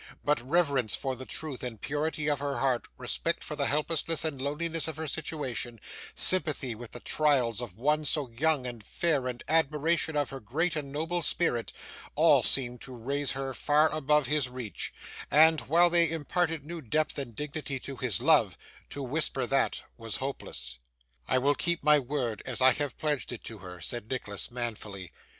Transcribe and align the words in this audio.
But, 0.23 0.41
reverence 0.41 0.95
for 0.95 1.15
the 1.15 1.27
truth 1.27 1.61
and 1.61 1.79
purity 1.79 2.27
of 2.27 2.39
her 2.39 2.57
heart, 2.57 2.87
respect 2.97 3.43
for 3.43 3.55
the 3.55 3.67
helplessness 3.67 4.25
and 4.25 4.41
loneliness 4.41 4.87
of 4.87 4.97
her 4.97 5.07
situation, 5.07 5.79
sympathy 6.15 6.73
with 6.73 6.89
the 6.93 6.99
trials 6.99 7.61
of 7.61 7.77
one 7.77 8.03
so 8.05 8.27
young 8.27 8.65
and 8.65 8.83
fair 8.83 9.27
and 9.27 9.43
admiration 9.47 10.17
of 10.17 10.31
her 10.31 10.39
great 10.39 10.75
and 10.75 10.91
noble 10.91 11.21
spirit, 11.21 11.71
all 12.15 12.41
seemed 12.41 12.81
to 12.81 12.95
raise 12.95 13.33
her 13.33 13.53
far 13.53 13.91
above 13.93 14.25
his 14.25 14.49
reach, 14.49 14.91
and, 15.29 15.61
while 15.67 15.91
they 15.91 16.09
imparted 16.09 16.65
new 16.65 16.81
depth 16.81 17.19
and 17.19 17.35
dignity 17.35 17.79
to 17.81 17.95
his 17.97 18.19
love, 18.19 18.57
to 18.89 19.03
whisper 19.03 19.45
that 19.45 19.75
it 19.75 19.83
was 19.97 20.15
hopeless. 20.15 20.79
'I 21.27 21.37
will 21.37 21.53
keep 21.53 21.83
my 21.83 21.99
word, 21.99 22.41
as 22.47 22.59
I 22.59 22.71
have 22.71 22.97
pledged 22.97 23.31
it 23.31 23.43
to 23.43 23.59
her,' 23.59 23.81
said 23.81 24.09
Nicholas, 24.09 24.49
manfully. 24.49 25.11